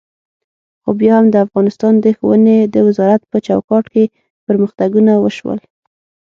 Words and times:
خو 0.81 0.89
بیا 0.99 1.13
هم 1.19 1.25
د 1.31 1.35
افغانستان 1.45 1.93
د 1.99 2.05
ښوونې 2.17 2.57
د 2.73 2.75
وزارت 2.87 3.21
په 3.31 3.37
چوکاټ 3.45 3.85
کې 3.93 4.03
پرمختګونه 4.47 5.13
وشول. 5.23 5.59